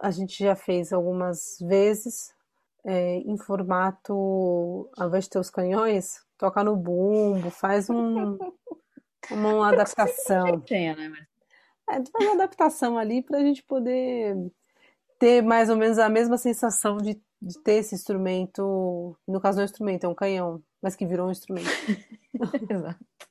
a 0.00 0.10
gente 0.10 0.42
já 0.42 0.56
fez 0.56 0.92
algumas 0.92 1.58
vezes 1.60 2.34
é, 2.84 3.18
em 3.18 3.38
formato, 3.38 4.90
ao 4.98 5.06
invés 5.06 5.24
de 5.24 5.30
ter 5.30 5.38
os 5.38 5.48
canhões, 5.48 6.24
toca 6.36 6.64
no 6.64 6.74
bumbo, 6.74 7.48
faz 7.50 7.88
um, 7.88 8.36
uma 9.30 9.68
adaptação. 9.68 10.56
Né? 10.56 11.26
É, 11.88 11.94
faz 11.94 12.24
uma 12.26 12.32
adaptação 12.32 12.98
ali 12.98 13.22
para 13.22 13.38
a 13.38 13.42
gente 13.42 13.62
poder 13.62 14.34
ter 15.16 15.40
mais 15.40 15.70
ou 15.70 15.76
menos 15.76 16.00
a 16.00 16.08
mesma 16.08 16.36
sensação 16.36 16.96
de, 16.96 17.22
de 17.40 17.62
ter 17.62 17.74
esse 17.74 17.94
instrumento, 17.94 19.16
no 19.28 19.40
caso 19.40 19.58
não 19.58 19.62
é 19.62 19.64
um 19.64 19.70
instrumento, 19.70 20.04
é 20.04 20.08
um 20.08 20.14
canhão, 20.16 20.60
mas 20.82 20.96
que 20.96 21.06
virou 21.06 21.28
um 21.28 21.30
instrumento. 21.30 21.68
Exato. 22.68 23.29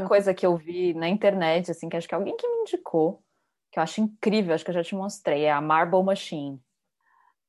Outra 0.00 0.08
coisa 0.08 0.34
que 0.34 0.44
eu 0.46 0.56
vi 0.56 0.94
na 0.94 1.08
internet, 1.08 1.70
assim, 1.70 1.88
que 1.88 1.96
acho 1.96 2.08
que 2.08 2.14
alguém 2.14 2.36
que 2.36 2.48
me 2.48 2.62
indicou, 2.62 3.22
que 3.70 3.78
eu 3.78 3.82
acho 3.82 4.00
incrível, 4.00 4.54
acho 4.54 4.64
que 4.64 4.70
eu 4.70 4.74
já 4.74 4.82
te 4.82 4.94
mostrei, 4.94 5.44
é 5.44 5.52
a 5.52 5.60
Marble 5.60 6.02
Machine. 6.02 6.60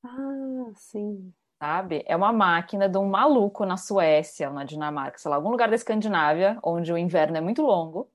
Ah, 0.03 0.71
sim. 0.75 1.33
Sabe? 1.61 2.03
É 2.07 2.15
uma 2.15 2.33
máquina 2.33 2.89
de 2.89 2.97
um 2.97 3.07
maluco 3.07 3.65
na 3.65 3.77
Suécia, 3.77 4.49
ou 4.49 4.55
na 4.55 4.63
Dinamarca, 4.63 5.17
sei 5.17 5.29
lá, 5.29 5.35
algum 5.37 5.49
lugar 5.49 5.69
da 5.69 5.75
Escandinávia, 5.75 6.59
onde 6.63 6.91
o 6.91 6.97
inverno 6.97 7.37
é 7.37 7.41
muito 7.41 7.61
longo. 7.61 8.09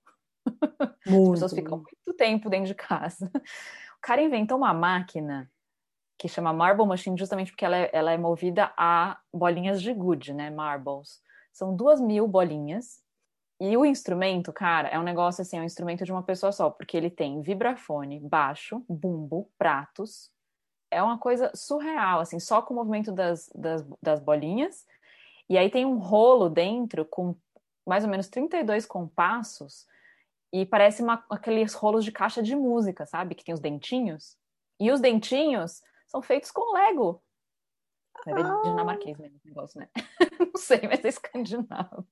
Muito. 1.07 1.33
As 1.35 1.41
pessoas 1.41 1.55
ficam 1.55 1.79
muito 1.79 2.17
tempo 2.17 2.51
dentro 2.51 2.67
de 2.67 2.75
casa. 2.75 3.31
O 3.35 4.01
cara 4.01 4.23
inventou 4.23 4.59
uma 4.59 4.75
máquina 4.75 5.51
que 6.19 6.29
chama 6.29 6.53
Marble 6.53 6.87
Machine 6.87 7.19
justamente 7.19 7.51
porque 7.53 7.65
ela 7.65 7.77
é, 7.77 7.91
ela 7.93 8.13
é 8.13 8.19
movida 8.19 8.73
a 8.77 9.19
bolinhas 9.33 9.83
de 9.83 9.93
gude, 9.93 10.33
né? 10.33 10.51
Marbles. 10.51 11.21
São 11.53 11.75
duas 11.75 12.01
mil 12.01 12.27
bolinhas. 12.27 13.06
E 13.59 13.77
o 13.77 13.87
instrumento, 13.87 14.53
cara, 14.53 14.89
é 14.89 14.99
um 14.99 15.03
negócio 15.03 15.41
assim, 15.41 15.57
é 15.57 15.61
um 15.61 15.65
instrumento 15.65 16.05
de 16.05 16.13
uma 16.13 16.23
pessoa 16.23 16.53
só, 16.53 16.69
porque 16.69 16.97
ele 16.97 17.09
tem 17.09 17.41
vibrafone, 17.41 18.21
baixo, 18.21 18.85
bumbo, 18.89 19.51
pratos. 19.57 20.31
É 20.91 21.03
uma 21.03 21.19
coisa 21.19 21.51
surreal, 21.55 22.21
assim, 22.21 22.39
só 22.39 22.61
com 22.61 22.75
o 22.75 22.77
movimento 22.77 23.11
das, 23.11 23.51
das, 23.55 23.85
das 24.03 24.21
bolinhas. 24.21 24.87
E 25.49 25.57
aí 25.57 25.71
tem 25.71 25.87
um 25.87 25.97
rolo 25.97 26.51
dentro 26.51 27.05
com 27.05 27.35
mais 27.87 28.05
ou 28.05 28.11
menos 28.11 28.29
32 28.29 28.85
compassos 28.85 29.87
e 30.53 30.67
parece 30.67 31.03
uma, 31.03 31.25
aqueles 31.31 31.73
rolos 31.75 32.05
de 32.05 32.13
caixa 32.13 32.43
de 32.43 32.55
música, 32.55 33.07
sabe? 33.07 33.35
Que 33.35 33.45
tem 33.45 33.55
os 33.55 33.61
dentinhos. 33.61 34.37
E 34.79 34.91
os 34.91 35.01
dentinhos 35.01 35.83
são 36.07 36.21
feitos 36.21 36.51
com 36.51 36.75
Lego. 36.75 37.23
É 38.27 38.33
ah. 38.33 38.63
dinamarquês 38.65 39.17
mesmo 39.19 39.41
negócio, 39.45 39.81
né? 39.81 39.89
Não 40.41 40.61
sei, 40.61 40.81
mas 40.83 41.05
é 41.05 41.09
escandinavo. 41.09 42.07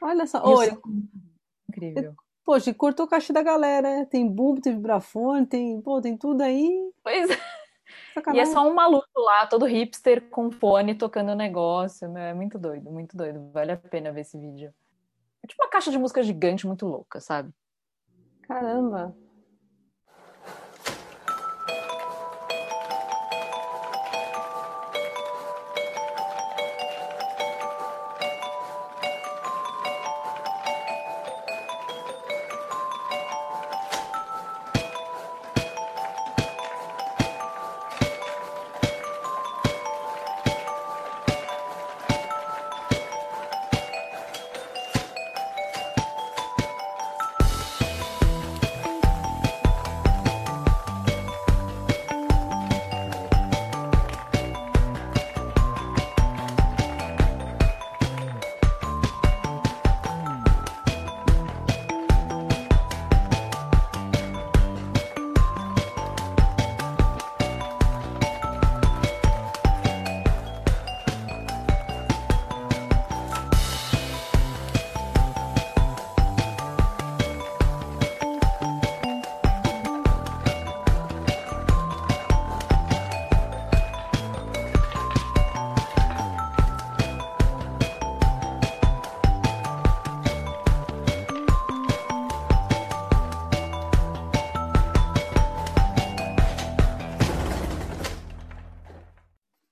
Olha 0.00 0.26
só. 0.26 0.38
É 0.62 0.76
incrível. 1.68 2.14
Poxa, 2.44 2.72
cortou 2.72 3.04
o 3.06 3.08
caixa 3.08 3.32
da 3.32 3.42
galera, 3.42 3.98
né? 3.98 4.04
Tem 4.06 4.26
bumbo, 4.26 4.60
tem 4.60 4.74
vibrafone, 4.74 5.46
tem, 5.46 5.80
pô, 5.82 6.00
tem 6.00 6.16
tudo 6.16 6.42
aí. 6.42 6.90
Pois 7.02 7.30
é. 7.30 7.36
Sacanagem. 8.14 8.46
E 8.46 8.50
é 8.50 8.52
só 8.52 8.66
um 8.66 8.74
maluco 8.74 9.06
lá, 9.16 9.46
todo 9.46 9.66
hipster 9.66 10.28
com 10.30 10.50
fone 10.50 10.94
tocando 10.94 11.32
o 11.32 11.36
negócio. 11.36 12.08
Meu, 12.10 12.22
é 12.22 12.34
muito 12.34 12.58
doido, 12.58 12.90
muito 12.90 13.16
doido. 13.16 13.50
Vale 13.52 13.72
a 13.72 13.76
pena 13.76 14.12
ver 14.12 14.22
esse 14.22 14.38
vídeo. 14.38 14.72
É 15.42 15.46
tipo 15.46 15.62
uma 15.62 15.70
caixa 15.70 15.90
de 15.90 15.98
música 15.98 16.22
gigante 16.22 16.66
muito 16.66 16.86
louca, 16.86 17.20
sabe? 17.20 17.52
Caramba. 18.42 19.14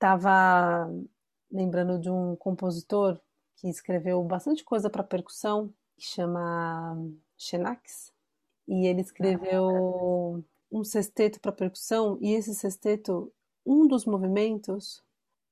Estava 0.07 0.89
lembrando 1.51 1.99
de 1.99 2.09
um 2.09 2.35
compositor 2.37 3.19
que 3.57 3.67
escreveu 3.67 4.23
bastante 4.23 4.63
coisa 4.63 4.89
para 4.89 5.03
percussão, 5.03 5.73
que 5.97 6.05
chama 6.05 6.97
Xenax, 7.37 8.13
e 8.67 8.87
ele 8.87 9.01
escreveu 9.01 10.43
um 10.71 10.83
sexteto 10.83 11.41
para 11.41 11.51
percussão, 11.51 12.17
e 12.21 12.33
esse 12.33 12.55
sexteto, 12.55 13.33
um 13.65 13.85
dos 13.85 14.05
movimentos, 14.05 15.03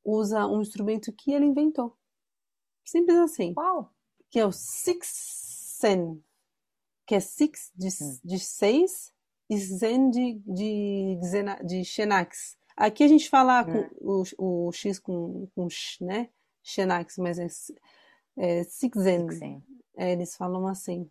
usa 0.04 0.48
um 0.48 0.62
instrumento 0.62 1.12
que 1.12 1.34
ele 1.34 1.46
inventou. 1.46 1.98
Simples 2.86 3.18
assim. 3.18 3.54
Uau. 3.58 3.92
Que 4.30 4.40
é 4.40 4.46
o 4.46 4.52
Sixen, 4.52 6.24
que 7.06 7.16
é 7.16 7.20
six 7.20 7.72
de, 7.76 7.88
hum. 7.88 8.20
de 8.24 8.40
seis 8.40 9.14
e 9.50 9.58
zen 9.58 10.10
de, 10.10 10.42
de, 10.46 11.20
de 11.66 11.84
Xenax 11.84 12.58
Aqui 12.76 13.04
a 13.04 13.08
gente 13.08 13.30
fala 13.30 13.62
é. 13.62 13.90
o, 14.02 14.24
o, 14.38 14.72
X 14.72 15.00
com, 15.00 15.48
com 15.56 15.70
X, 15.70 15.98
né? 16.02 16.30
Xenax, 16.62 17.18
mas 17.18 17.40
é, 17.40 17.48
é 18.38 18.64
Sixen. 18.64 19.64
É, 19.98 20.12
eles 20.12 20.36
falam 20.36 20.68
assim. 20.68 21.10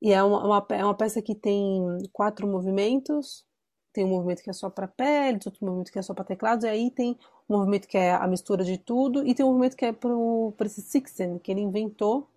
E 0.00 0.12
é 0.12 0.22
uma, 0.22 0.44
uma, 0.44 0.66
é 0.70 0.84
uma 0.84 0.94
peça 0.94 1.20
que 1.20 1.34
tem 1.34 1.82
quatro 2.12 2.46
movimentos. 2.46 3.44
Tem 3.92 4.04
um 4.04 4.08
movimento 4.08 4.42
que 4.42 4.50
é 4.50 4.52
só 4.52 4.70
para 4.70 4.86
pele, 4.86 5.40
outro 5.44 5.64
movimento 5.64 5.90
que 5.90 5.98
é 5.98 6.02
só 6.02 6.12
para 6.12 6.24
teclados, 6.24 6.64
e 6.64 6.68
aí 6.68 6.90
tem 6.90 7.18
um 7.48 7.56
movimento 7.56 7.88
que 7.88 7.96
é 7.96 8.12
a 8.12 8.26
mistura 8.26 8.62
de 8.62 8.76
tudo, 8.76 9.26
e 9.26 9.34
tem 9.34 9.44
um 9.44 9.48
movimento 9.48 9.74
que 9.74 9.86
é 9.86 9.92
para 9.92 10.66
esse 10.66 10.82
Sixen, 10.82 11.38
que 11.38 11.50
ele 11.50 11.62
inventou, 11.62 12.28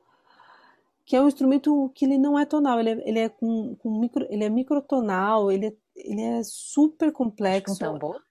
que 1.04 1.18
é 1.18 1.22
um 1.22 1.28
instrumento 1.28 1.92
que 1.94 2.06
ele 2.06 2.18
não 2.18 2.40
é 2.40 2.46
tonal, 2.46 2.80
ele 2.80 2.92
é, 2.92 3.10
ele 3.10 3.20
é 3.20 3.28
com, 3.28 3.76
com 3.76 4.00
micro, 4.00 4.26
ele 4.30 4.46
é 4.46 4.50
microtonal, 4.50 5.52
ele 5.52 5.68
é, 5.68 5.74
ele 5.98 6.22
é 6.22 6.42
super 6.44 7.12
complexo. 7.12 7.74
Um 7.74 7.78
tambor? 7.78 8.22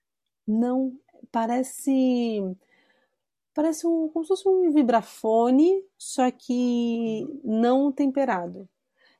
Não 0.48 0.98
parece 1.30 2.40
parece 3.54 3.86
um, 3.86 4.08
como 4.08 4.24
se 4.24 4.28
fosse 4.28 4.48
um 4.48 4.70
vibrafone, 4.72 5.84
só 5.98 6.30
que 6.30 7.26
não 7.44 7.90
temperado. 7.92 8.68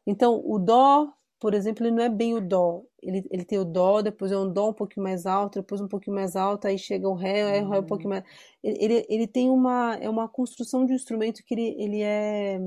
Então, 0.07 0.41
o 0.45 0.59
dó, 0.59 1.12
por 1.41 1.55
exemplo, 1.55 1.85
ele 1.85 1.97
não 1.97 2.03
é 2.05 2.09
bem 2.09 2.35
o 2.35 2.41
dó. 2.41 2.85
Ele, 3.03 3.27
ele 3.31 3.45
tem 3.45 3.59
o 3.59 3.64
dó, 3.64 4.01
depois 4.01 4.33
é 4.33 4.38
um 4.38 4.51
dó 4.53 4.71
um 4.71 4.73
pouquinho 4.75 5.05
mais 5.05 5.27
alto, 5.27 5.61
depois 5.61 5.81
um 5.81 5.88
pouquinho 5.88 6.14
mais 6.17 6.37
alto, 6.37 6.67
aí 6.67 6.79
chega 6.79 7.09
o 7.09 7.14
ré, 7.14 7.43
aí 7.43 7.62
o 7.64 7.71
ré 7.71 7.81
um 7.81 7.87
pouquinho 7.87 8.11
mais. 8.11 8.25
Ele, 8.62 9.05
ele 9.09 9.27
tem 9.27 9.51
uma 9.51 9.97
é 9.97 10.09
uma 10.09 10.29
construção 10.29 10.87
de 10.87 10.93
um 10.93 10.97
instrumento 10.97 11.43
que 11.45 11.55
ele, 11.55 11.75
ele 11.79 12.03
é 12.03 12.59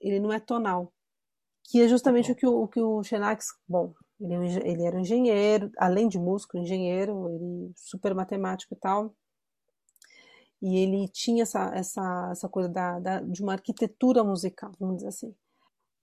ele 0.00 0.20
não 0.20 0.32
é 0.32 0.40
tonal, 0.40 0.92
que 1.64 1.80
é 1.80 1.88
justamente 1.88 2.26
tá 2.28 2.32
o 2.32 2.36
que 2.36 2.46
o, 2.46 2.62
o 2.64 2.68
que 2.68 2.80
o 2.80 3.02
Xenax, 3.02 3.46
bom, 3.68 3.94
ele, 4.22 4.34
é 4.34 4.68
ele 4.68 4.82
era 4.84 4.96
um 4.96 5.00
engenheiro, 5.00 5.70
além 5.76 6.08
de 6.08 6.18
músico, 6.18 6.56
engenheiro, 6.56 7.28
ele 7.30 7.72
super 7.76 8.14
matemático 8.14 8.74
e 8.74 8.76
tal. 8.76 9.14
E 10.60 10.76
ele 10.76 11.08
tinha 11.08 11.42
essa, 11.42 11.72
essa, 11.74 12.28
essa 12.30 12.48
coisa 12.48 12.68
da, 12.68 13.00
da, 13.00 13.20
de 13.20 13.42
uma 13.42 13.52
arquitetura 13.52 14.22
musical, 14.22 14.72
vamos 14.78 14.96
dizer 14.96 15.08
assim. 15.08 15.34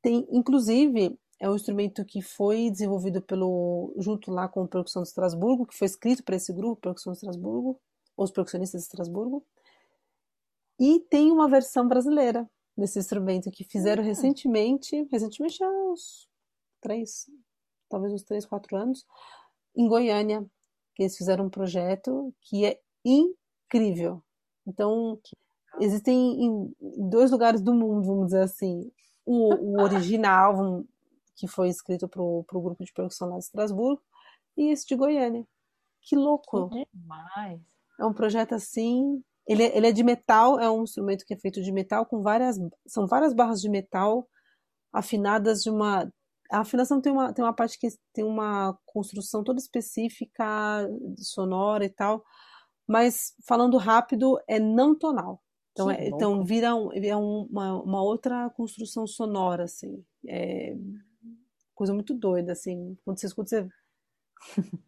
Tem, 0.02 0.28
inclusive, 0.32 1.18
é 1.40 1.50
um 1.50 1.56
instrumento 1.56 2.04
que 2.04 2.22
foi 2.22 2.70
desenvolvido 2.70 3.22
pelo 3.22 3.94
junto 3.98 4.32
lá 4.32 4.50
com 4.50 4.64
o 4.64 4.68
Percussão 4.68 5.02
de 5.02 5.08
Estrasburgo, 5.08 5.66
que 5.66 5.78
foi 5.78 5.86
escrito 5.86 6.24
para 6.24 6.36
esse 6.36 6.52
grupo, 6.52 6.82
Percussão 6.82 7.14
de 7.14 7.18
Estrasburgo, 7.18 7.80
os 8.18 8.32
percussionistas 8.32 8.82
de 8.82 8.88
Estrasburgo. 8.88 9.46
E 10.78 11.00
tem 11.10 11.32
uma 11.32 11.48
versão 11.48 11.88
brasileira 11.88 12.50
desse 12.78 13.00
instrumento 13.00 13.52
que 13.52 13.64
fizeram 13.64 14.04
uhum. 14.04 14.10
recentemente, 14.10 15.08
recentemente 15.12 15.64
há 15.64 15.70
uns 15.70 16.28
três, 16.82 17.30
talvez 17.90 18.14
uns 18.14 18.24
3, 18.24 18.46
4 18.46 18.78
anos, 18.78 19.06
em 19.76 19.88
Goiânia, 19.88 20.46
que 20.96 21.04
eles 21.04 21.18
fizeram 21.18 21.46
um 21.46 21.50
projeto 21.50 22.34
que 22.42 22.66
é 22.66 22.80
incrível. 23.04 24.24
Então, 24.68 25.20
existem 25.80 26.46
em 26.46 26.76
dois 27.10 27.32
lugares 27.32 27.62
do 27.62 27.74
mundo, 27.74 28.06
vamos 28.06 28.26
dizer 28.28 28.42
assim, 28.42 28.92
o, 29.26 29.54
o 29.54 29.82
original, 29.84 30.84
que 31.36 31.48
foi 31.48 31.70
escrito 31.70 32.08
para 32.08 32.22
o 32.22 32.44
grupo 32.52 32.84
de 32.84 32.94
percussão 32.94 33.30
lá 33.30 33.38
de 33.38 33.46
Estrasburgo, 33.46 34.02
e 34.58 34.72
esse 34.72 34.86
de 34.86 34.96
Goiânia. 34.96 35.46
Que 36.02 36.16
louco! 36.16 36.70
Que 36.70 36.86
demais! 36.94 37.62
É 38.00 38.06
um 38.06 38.14
projeto 38.14 38.54
assim. 38.56 39.24
Ele, 39.48 39.64
é, 39.64 39.78
ele 39.78 39.88
é 39.88 39.92
de 39.92 40.04
metal, 40.04 40.60
é 40.60 40.70
um 40.70 40.84
instrumento 40.84 41.26
que 41.26 41.34
é 41.34 41.38
feito 41.38 41.62
de 41.62 41.72
metal, 41.72 42.06
com 42.06 42.22
várias. 42.22 42.58
São 42.88 43.08
várias 43.08 43.34
barras 43.34 43.62
de 43.62 43.70
metal 43.70 44.28
afinadas 44.92 45.62
de 45.62 45.70
uma. 45.70 46.12
A 46.52 46.60
afinação 46.60 47.00
tem 47.02 47.12
uma, 47.12 47.34
tem 47.34 47.44
uma 47.44 47.54
parte 47.54 47.78
que 47.80 47.88
tem 48.14 48.24
uma 48.24 48.78
construção 48.86 49.44
toda 49.44 49.60
específica, 49.60 50.44
sonora 51.18 51.86
e 51.86 51.90
tal, 51.90 52.24
mas 52.88 53.34
falando 53.48 53.78
rápido, 53.78 54.40
é 54.48 54.60
não 54.60 54.98
tonal. 54.98 55.42
Então, 55.72 55.92
é, 55.92 56.08
então 56.08 56.44
vira 56.44 56.76
um, 56.76 56.92
é 56.92 57.16
uma, 57.16 57.82
uma 57.82 58.02
outra 58.02 58.50
construção 58.50 59.06
sonora, 59.08 59.64
assim. 59.64 60.04
É 60.28 60.76
coisa 61.80 61.94
muito 61.94 62.14
doida, 62.14 62.52
assim. 62.52 62.98
Quando 63.06 63.18
você 63.18 63.28
escuta, 63.28 63.50
você. 63.50 63.62
O 63.62 63.70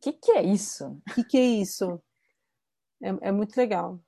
que, 0.00 0.12
que 0.12 0.30
é 0.30 0.44
isso? 0.44 0.86
O 0.86 1.14
que, 1.14 1.24
que 1.24 1.36
é 1.36 1.44
isso? 1.44 2.00
É, 3.02 3.28
é 3.28 3.32
muito 3.32 3.56
legal. 3.56 4.00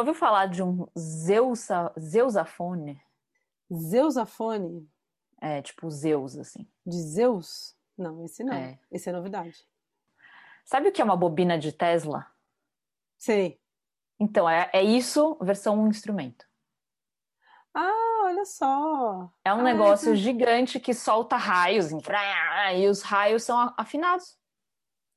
Já 0.00 0.02
ouviu 0.02 0.14
falar 0.14 0.46
de 0.46 0.62
um 0.62 0.86
Zeusa, 0.98 1.92
Zeusafone? 1.98 3.00
Zeusafone? 3.72 4.88
É, 5.40 5.60
tipo 5.60 5.90
Zeus, 5.90 6.38
assim. 6.38 6.66
De 6.86 6.96
Zeus? 6.96 7.76
Não, 7.96 8.24
esse 8.24 8.42
não. 8.42 8.54
É. 8.54 8.78
Esse 8.90 9.10
é 9.10 9.12
novidade. 9.12 9.68
Sabe 10.64 10.88
o 10.88 10.92
que 10.92 11.02
é 11.02 11.04
uma 11.04 11.16
bobina 11.16 11.58
de 11.58 11.70
Tesla? 11.70 12.26
Sei. 13.18 13.60
Então, 14.18 14.48
é, 14.48 14.70
é 14.72 14.82
isso, 14.82 15.36
versão 15.42 15.78
um 15.78 15.88
instrumento. 15.88 16.46
Ah, 17.74 18.22
olha 18.24 18.44
só. 18.46 19.30
É 19.44 19.52
um 19.52 19.60
ah, 19.60 19.62
negócio 19.62 20.16
gigante 20.16 20.80
que 20.80 20.94
solta 20.94 21.36
raios. 21.36 21.90
E 22.74 22.88
os 22.88 23.02
raios 23.02 23.42
são 23.42 23.74
afinados. 23.76 24.38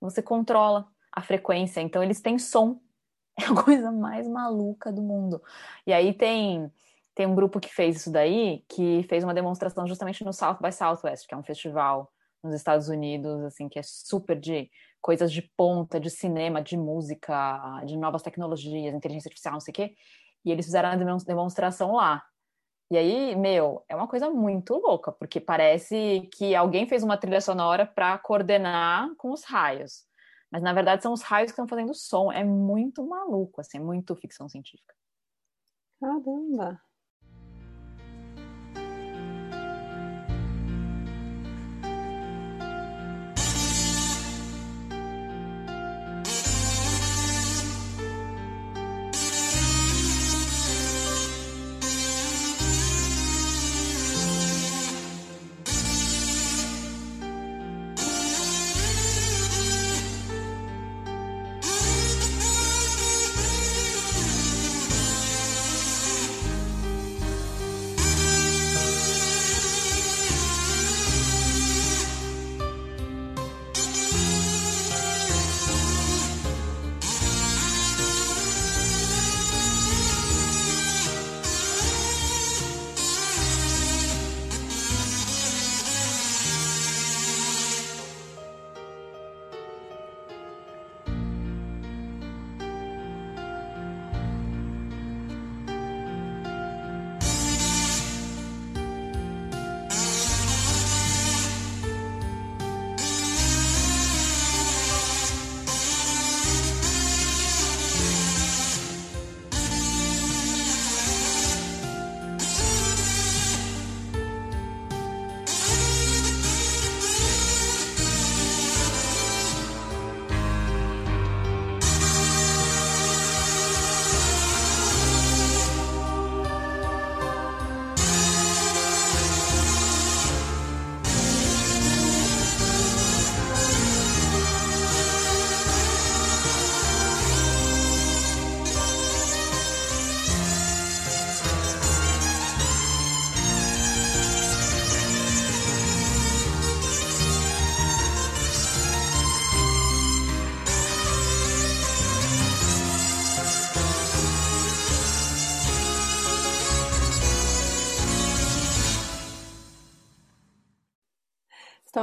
Você 0.02 0.22
controla 0.22 0.92
a 1.12 1.22
frequência. 1.22 1.80
Então, 1.80 2.04
eles 2.04 2.22
têm 2.22 2.38
som. 2.38 2.83
É 3.40 3.46
a 3.46 3.64
coisa 3.64 3.92
mais 3.92 4.28
maluca 4.28 4.92
do 4.92 5.02
mundo. 5.02 5.42
E 5.88 5.94
aí 5.94 6.14
tem 6.14 6.72
tem 7.16 7.28
um 7.28 7.36
grupo 7.36 7.60
que 7.60 7.74
fez 7.74 7.98
isso 7.98 8.12
daí, 8.12 8.64
que 8.68 9.04
fez 9.04 9.24
uma 9.24 9.34
demonstração 9.36 9.88
justamente 9.88 10.24
no 10.26 10.34
South 10.34 10.58
by 10.62 10.72
Southwest, 10.72 11.28
que 11.28 11.34
é 11.34 11.38
um 11.38 11.44
festival 11.44 12.12
nos 12.44 12.56
Estados 12.56 12.90
Unidos, 12.90 13.44
assim, 13.44 13.70
que 13.70 13.78
é 13.78 13.84
super 13.84 14.40
de 14.40 14.70
coisas 15.00 15.32
de 15.32 15.42
ponta, 15.56 16.00
de 16.00 16.10
cinema, 16.10 16.62
de 16.62 16.76
música, 16.76 17.82
de 17.86 17.98
novas 17.98 18.24
tecnologias, 18.24 18.96
inteligência 18.96 19.28
artificial, 19.30 19.54
não 19.54 19.60
sei 19.60 19.72
o 19.72 19.76
quê. 19.76 19.96
E 20.44 20.52
eles 20.52 20.66
fizeram 20.66 20.90
a 20.90 20.96
demonstração 20.96 21.94
lá. 21.94 22.24
E 22.92 22.98
aí, 22.98 23.36
meu, 23.36 23.84
é 23.90 23.96
uma 23.96 24.08
coisa 24.08 24.30
muito 24.30 24.76
louca, 24.76 25.12
porque 25.12 25.40
parece 25.40 26.30
que 26.34 26.56
alguém 26.56 26.88
fez 26.88 27.04
uma 27.04 27.18
trilha 27.18 27.42
sonora 27.42 27.86
para 27.86 28.18
coordenar 28.18 29.10
com 29.18 29.32
os 29.32 29.44
raios. 29.44 30.06
Mas 30.54 30.62
na 30.62 30.72
verdade 30.72 31.02
são 31.02 31.12
os 31.14 31.24
raios 31.24 31.48
que 31.48 31.54
estão 31.54 31.68
fazendo 31.68 31.96
som. 31.96 32.32
É 32.32 32.44
muito 32.44 33.04
maluco, 33.04 33.60
assim, 33.60 33.80
é 33.80 33.82
muito 33.82 34.16
ficção 34.16 34.48
científica. 34.48 34.94
Caramba! 36.00 36.80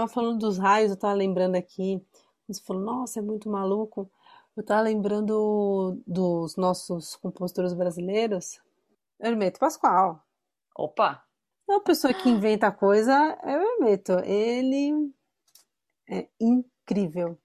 Estava 0.01 0.09
falando 0.09 0.39
dos 0.39 0.59
raios, 0.59 0.91
eu 0.91 0.95
estava 0.95 1.15
lembrando 1.15 1.57
aqui. 1.57 2.03
Você 2.49 2.63
falou, 2.63 2.83
nossa, 2.83 3.19
é 3.19 3.23
muito 3.23 3.49
maluco. 3.51 4.11
Eu 4.57 4.63
estava 4.63 4.81
lembrando 4.81 6.01
dos 6.07 6.57
nossos 6.57 7.17
compositores 7.17 7.73
brasileiros. 7.75 8.61
Hermeto 9.21 9.61
Pascoal. 9.61 10.25
Opa! 10.77 11.23
É 11.69 11.73
uma 11.73 11.83
pessoa 11.83 12.13
que 12.13 12.29
inventa 12.29 12.73
coisa, 12.73 13.13
é 13.43 13.57
o 13.57 13.63
Hermeto. 13.63 14.13
Ele 14.25 15.13
é 16.09 16.29
incrível. 16.41 17.39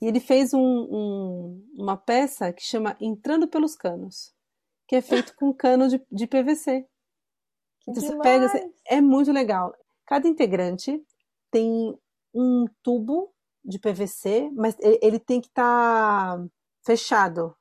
E 0.00 0.06
ele 0.06 0.18
fez 0.18 0.52
um, 0.52 0.60
um, 0.60 1.68
uma 1.74 1.96
peça 1.96 2.52
que 2.52 2.62
chama 2.62 2.96
Entrando 3.00 3.46
pelos 3.46 3.76
Canos. 3.76 4.34
que 4.88 4.96
é 4.96 5.00
feito 5.00 5.34
com 5.36 5.54
cano 5.54 5.88
de, 5.88 6.02
de 6.10 6.26
PVC. 6.26 6.86
Que 7.84 7.90
Então, 7.90 8.00
você 8.00 8.16
pega, 8.20 8.46
é 8.86 9.00
muito 9.00 9.32
legal. 9.32 9.74
Cada 10.06 10.28
integrante 10.28 11.04
tem 11.52 11.96
um 12.34 12.64
tubo 12.82 13.32
de 13.64 13.78
PVC, 13.78 14.50
mas 14.56 14.74
ele 14.80 15.20
tem 15.20 15.40
que 15.40 15.46
estar 15.46 16.44
fechado. 16.84 17.54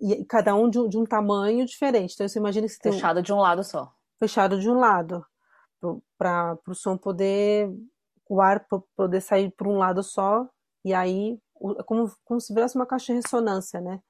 E 0.00 0.24
cada 0.24 0.54
um 0.54 0.70
de 0.70 0.78
um, 0.78 0.88
de 0.88 0.96
um 0.96 1.04
tamanho 1.04 1.66
diferente. 1.66 2.14
Então 2.14 2.26
você 2.28 2.38
imagina 2.38 2.66
que 2.66 2.72
você 2.72 2.78
tem 2.80 2.92
um- 2.92 2.94
Fechado 2.94 3.20
de 3.22 3.32
um 3.32 3.38
lado 3.38 3.62
só. 3.62 3.92
fechado 4.18 4.58
de 4.58 4.70
um 4.70 4.74
lado, 4.78 5.24
para 6.16 6.58
o 6.66 6.74
som 6.74 6.96
poder, 6.96 7.68
o 8.28 8.40
ar 8.40 8.66
po- 8.66 8.88
poder 8.96 9.20
sair 9.20 9.50
por 9.50 9.66
um 9.66 9.76
lado 9.76 10.02
só, 10.02 10.48
e 10.84 10.94
aí, 10.94 11.38
é 11.78 11.82
como, 11.82 12.10
como 12.24 12.40
se 12.40 12.54
virasse 12.54 12.74
uma 12.76 12.86
caixa 12.86 13.12
de 13.12 13.20
ressonância, 13.20 13.80
né? 13.80 14.00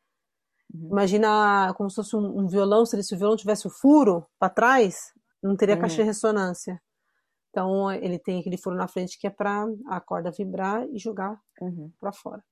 Uhum. 0.73 0.89
Imagina 0.93 1.73
como 1.77 1.91
se 1.91 1.97
fosse 1.97 2.15
um, 2.17 2.41
um 2.43 2.47
violão, 2.47 2.87
se, 2.87 2.95
ele- 2.95 3.03
se 3.03 3.15
o 3.15 3.19
violão 3.19 3.37
tivesse 3.37 3.67
o 3.67 3.71
furo 3.71 4.25
para 4.39 4.51
trás, 4.51 5.13
não 5.43 5.57
teria 5.57 5.75
Uhum. 5.75 5.81
caixa 5.81 5.97
de 5.97 6.03
ressonância. 6.05 6.81
Então, 7.55 7.89
ele 7.93 8.19
tem 8.19 8.41
aquele 8.41 8.57
furo 8.57 8.75
na 8.75 8.89
frente 8.89 9.17
que 9.17 9.29
é 9.29 9.31
para 9.31 9.65
a 9.87 10.01
corda 10.01 10.33
vibrar 10.33 10.85
e 10.91 10.99
jogar 10.99 11.41
Uhum. 11.61 11.89
para 12.01 12.13
fora. 12.13 12.45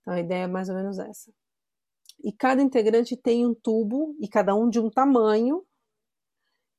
Então, 0.00 0.12
a 0.12 0.18
ideia 0.18 0.42
é 0.42 0.46
mais 0.48 0.68
ou 0.68 0.74
menos 0.74 0.98
essa. 0.98 1.32
E 2.24 2.32
cada 2.32 2.60
integrante 2.60 3.16
tem 3.16 3.46
um 3.46 3.54
tubo, 3.54 4.16
e 4.20 4.26
cada 4.28 4.52
um 4.56 4.68
de 4.68 4.80
um 4.80 4.90
tamanho. 4.90 5.64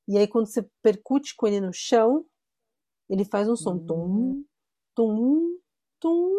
E 0.06 0.18
aí, 0.18 0.28
quando 0.28 0.48
você 0.48 0.70
percute 0.82 1.34
com 1.34 1.48
ele 1.48 1.62
no 1.62 1.72
chão, 1.72 2.26
ele 3.10 3.24
faz 3.24 3.48
um 3.48 3.56
som. 3.56 3.76
Hum. 3.76 3.86
Tum, 3.88 4.46
tum, 4.94 5.58
tum. 6.02 6.34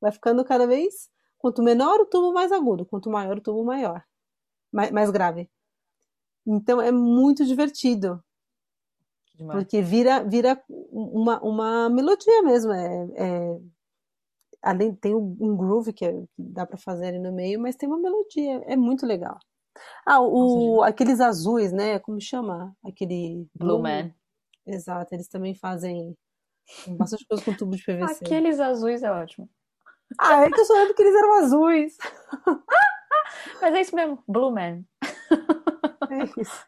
Vai 0.00 0.12
ficando 0.12 0.44
cada 0.44 0.64
vez. 0.64 1.10
Quanto 1.38 1.60
menor 1.60 1.98
o 2.00 2.06
tubo, 2.06 2.32
mais 2.32 2.52
agudo. 2.52 2.86
Quanto 2.86 3.10
maior 3.10 3.38
o 3.38 3.40
tubo, 3.40 3.64
maior. 3.64 4.04
Mais, 4.72 4.92
mais 4.92 5.10
grave. 5.10 5.50
Então, 6.46 6.80
é 6.80 6.92
muito 6.92 7.44
divertido. 7.44 8.22
Demais. 9.38 9.60
Porque 9.60 9.80
vira, 9.80 10.24
vira 10.24 10.60
uma, 10.68 11.40
uma 11.42 11.88
melodia 11.88 12.42
mesmo. 12.42 12.72
É, 12.72 13.08
é- 13.16 13.58
além, 14.60 14.92
tem 14.94 15.14
um 15.14 15.56
groove 15.56 15.92
que, 15.92 16.04
é- 16.04 16.12
que 16.12 16.42
dá 16.42 16.66
pra 16.66 16.76
fazer 16.76 17.06
ali 17.06 17.20
no 17.20 17.32
meio, 17.32 17.60
mas 17.60 17.76
tem 17.76 17.88
uma 17.88 17.98
melodia. 18.00 18.62
É 18.66 18.76
muito 18.76 19.06
legal. 19.06 19.38
Ah, 20.04 20.20
o, 20.20 20.78
Nossa, 20.78 20.88
aqueles 20.88 21.20
azuis, 21.20 21.72
né? 21.72 22.00
Como 22.00 22.20
chama? 22.20 22.76
Aquele. 22.84 23.46
Blue 23.54 23.78
Man. 23.80 24.12
Exato, 24.66 25.14
eles 25.14 25.28
também 25.28 25.54
fazem 25.54 26.16
bastante 26.88 27.24
coisa 27.26 27.44
com 27.44 27.54
tubo 27.54 27.76
de 27.76 27.84
PVC. 27.84 28.24
Aqueles 28.24 28.58
azuis 28.58 29.02
é 29.04 29.10
ótimo. 29.10 29.48
Ah, 30.18 30.44
é 30.44 30.50
que 30.50 30.60
eu 30.60 30.64
só 30.64 30.74
lembro 30.74 30.94
que 30.94 31.02
eles 31.02 31.14
eram 31.14 31.34
azuis. 31.34 31.96
Mas 33.62 33.74
é 33.74 33.80
isso 33.80 33.94
mesmo, 33.94 34.22
Blue 34.26 34.50
Man. 34.50 34.82
É 36.10 36.40
isso. 36.40 36.66